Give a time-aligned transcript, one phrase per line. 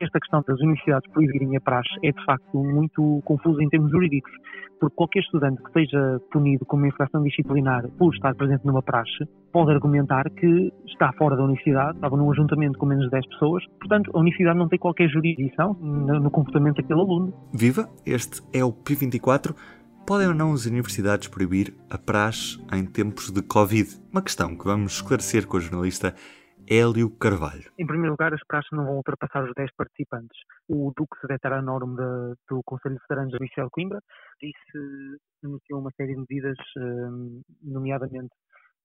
[0.00, 4.30] Esta questão das universidades proibirem a praxe é de facto muito confusa em termos jurídicos,
[4.78, 9.26] porque qualquer estudante que seja punido com uma infração disciplinar por estar presente numa praxe
[9.52, 13.64] pode argumentar que está fora da universidade, estava num ajuntamento com menos de 10 pessoas,
[13.80, 17.34] portanto a universidade não tem qualquer jurisdição no comportamento daquele aluno.
[17.52, 17.88] Viva!
[18.06, 19.54] Este é o P24.
[20.06, 23.88] Podem ou não as universidades proibir a praxe em tempos de Covid?
[24.10, 26.14] Uma questão que vamos esclarecer com a jornalista
[26.70, 27.70] Hélio Carvalho.
[27.78, 30.38] Em primeiro lugar, as praxes não vão ultrapassar os 10 participantes.
[30.68, 31.96] O Duque Secretário Norme
[32.48, 34.00] do Conselho Federal de Michel Coimbra
[34.40, 38.34] disse, anunciou uma série de medidas, eh, nomeadamente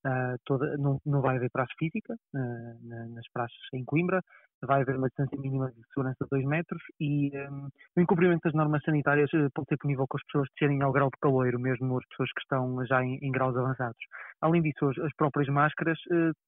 [0.06, 4.22] Uh, toda, não, não, vai haver praxe física uh, nas praxes em Coimbra,
[4.62, 8.54] vai haver uma distância mínima de segurança de 2 metros e um, o incumprimento das
[8.54, 11.98] normas sanitárias uh, pode ser punível com as pessoas descerem ao grau de caloiro, mesmo
[11.98, 14.00] as pessoas que estão já em, em graus avançados.
[14.42, 15.98] Além disso, as, as próprias máscaras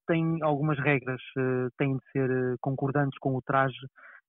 [0.05, 1.21] têm algumas regras,
[1.77, 3.77] têm de ser concordantes com o traje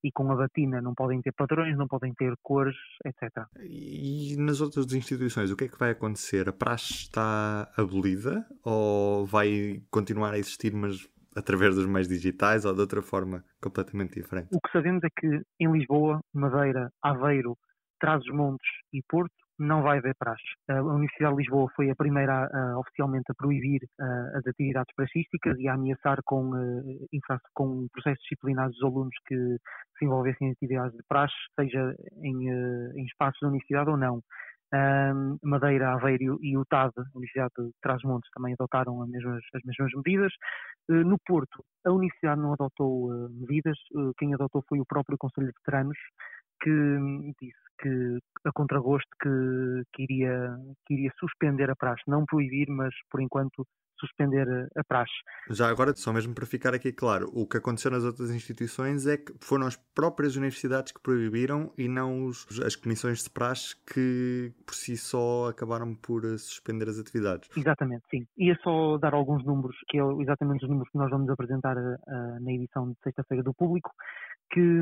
[0.07, 3.45] e com a batina não podem ter padrões, não podem ter cores, etc.
[3.59, 6.49] E nas outras instituições, o que é que vai acontecer?
[6.49, 12.73] A praxe está abolida ou vai continuar a existir, mas através dos meios digitais ou
[12.73, 14.49] de outra forma completamente diferente?
[14.53, 17.59] O que sabemos é que em Lisboa, Madeira, Aveiro,
[17.99, 20.45] Trás-os-Montes e Porto não vai haver praxe.
[20.69, 25.59] A Universidade de Lisboa foi a primeira a, oficialmente a proibir a, as atividades praxísticas
[25.59, 29.57] e a ameaçar com, uh, com processos disciplinares dos alunos que
[29.99, 34.21] se envolvessem em atividades de praxe, seja em, uh, em espaços da universidade ou não.
[35.43, 40.33] Madeira, Aveiro e o TAD, Universidade de Trás-Montes, também adotaram as mesmas, as mesmas medidas.
[40.91, 43.79] Uh, no Porto, a Universidade não adotou medidas,
[44.19, 45.97] quem adotou foi o próprio Conselho de Veteranos,
[46.61, 52.69] que disse que a contragosto que, que, iria, que iria suspender a praxe, não proibir,
[52.69, 53.67] mas por enquanto
[53.99, 54.47] suspender
[54.77, 55.13] a praxe.
[55.51, 59.17] Já agora, só mesmo para ficar aqui claro, o que aconteceu nas outras instituições é
[59.17, 64.53] que foram as próprias universidades que proibiram e não os, as comissões de praxe que
[64.65, 67.49] por si só acabaram por eh, suspender as atividades.
[67.57, 68.27] Exatamente, sim.
[68.37, 72.41] Ia só dar alguns números, que é exatamente os números que nós vamos apresentar uh,
[72.41, 73.91] na edição de sexta-feira do público,
[74.51, 74.81] que,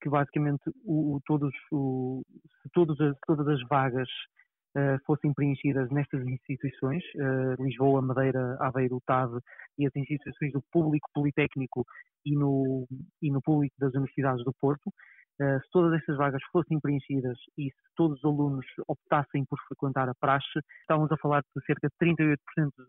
[0.00, 2.22] que basicamente o, todos, o,
[2.62, 4.08] se todas as, todas as vagas
[4.76, 9.38] uh, fossem preenchidas nestas instituições, uh, Lisboa, Madeira, Aveiro, TAV
[9.78, 11.84] e as instituições do público politécnico
[12.24, 12.86] e no,
[13.20, 17.64] e no público das universidades do Porto, uh, se todas estas vagas fossem preenchidas e
[17.64, 22.14] se todos os alunos optassem por frequentar a praxe, estávamos a falar de cerca de
[22.14, 22.36] 38%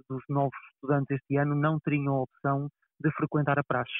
[0.10, 2.70] dos novos estudantes este ano não teriam a opção
[3.00, 3.94] de frequentar a praxe.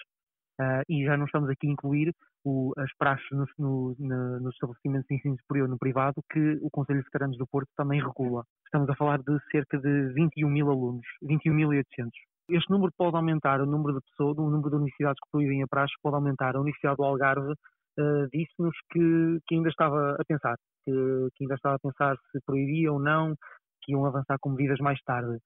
[0.60, 2.14] Uh, e já não estamos aqui a incluir
[2.46, 6.70] o, as praxes no, no, no, nos estabelecimentos de ensino superior no privado que o
[6.70, 8.44] Conselho de Veteranos do Porto também regula.
[8.66, 12.12] Estamos a falar de cerca de 21 mil alunos, 21.800.
[12.50, 15.68] Este número pode aumentar, o número de pessoas, o número de universidades que proíbem a
[15.68, 16.56] praxe pode aumentar.
[16.56, 20.92] A Universidade do Algarve uh, disse-nos que, que, ainda estava a pensar, que,
[21.36, 23.34] que ainda estava a pensar se proibia ou não,
[23.82, 25.38] que iam avançar com medidas mais tarde.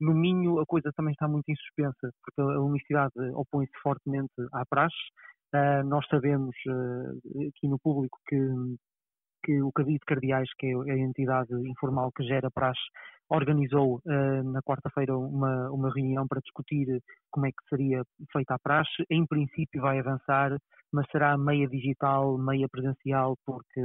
[0.00, 4.64] No Minho a coisa também está muito em suspensa, porque a universidade opõe-se fortemente à
[4.66, 4.96] praxe.
[5.54, 8.36] Uh, nós sabemos uh, aqui no público que,
[9.44, 12.80] que o Cabido de Cardeais, que é a entidade informal que gera praxe,
[13.30, 18.02] organizou uh, na quarta-feira uma, uma reunião para discutir como é que seria
[18.32, 19.04] feita a praxe.
[19.10, 20.56] Em princípio vai avançar,
[20.92, 23.80] mas será meia digital, meia presencial, porque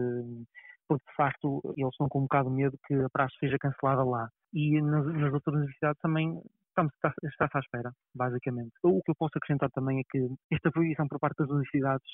[0.91, 4.03] porque de facto eles estão com um bocado de medo que a praxe seja cancelada
[4.03, 4.29] lá.
[4.51, 6.37] E nas, nas outras universidades também
[6.67, 8.73] estamos, está, está-se à espera, basicamente.
[8.83, 12.05] O que eu posso acrescentar também é que esta proibição por parte das universidades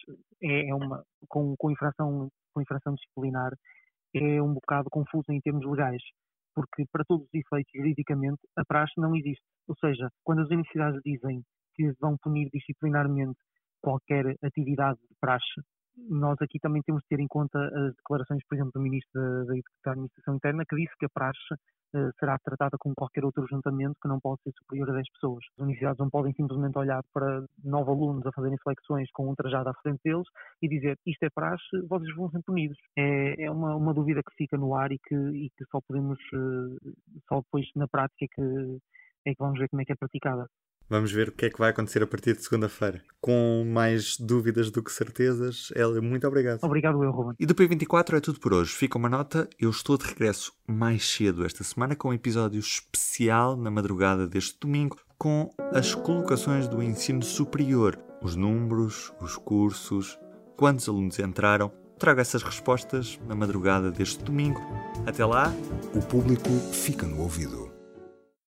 [0.43, 3.51] é, é uma, com, com, infração, com infração disciplinar,
[4.13, 6.03] é um bocado confuso em termos legais,
[6.53, 9.43] porque para todos os efeitos, juridicamente, a praxe não existe.
[9.67, 11.41] Ou seja, quando as universidades dizem
[11.73, 13.39] que vão punir disciplinarmente
[13.81, 15.61] qualquer atividade de praxe,
[16.09, 19.45] nós aqui também temos de ter em conta as declarações, por exemplo, do Ministro
[19.83, 23.95] da, Administração Interna, que disse que a praxe uh, será tratada como qualquer outro juntamento
[24.01, 25.43] que não pode ser superior a 10 pessoas.
[25.57, 29.69] As universidades não podem simplesmente olhar para nove alunos a fazerem flexões com um trajado
[29.69, 30.27] à frente deles
[30.61, 32.77] e dizer isto é praxe, vocês vão ser punidos.
[32.97, 36.19] É, é uma, uma dúvida que fica no ar e que, e que só podemos,
[36.33, 36.93] uh,
[37.27, 38.77] só depois na prática é que,
[39.25, 40.47] é que vamos ver como é que é praticada.
[40.89, 43.01] Vamos ver o que é que vai acontecer a partir de segunda-feira.
[43.19, 46.59] Com mais dúvidas do que certezas, Hélio, muito obrigado.
[46.63, 47.35] Obrigado, eu, Ruben.
[47.37, 48.71] E do P24 é tudo por hoje.
[48.71, 53.57] Fica uma nota, eu estou de regresso mais cedo esta semana com um episódio especial
[53.57, 57.99] na madrugada deste domingo com as colocações do ensino superior.
[58.21, 60.17] os números, os cursos,
[60.55, 61.71] quantos alunos entraram.
[61.99, 64.61] Trago essas respostas na madrugada deste domingo.
[65.05, 65.53] Até lá.
[65.95, 67.66] O público fica no ouvido.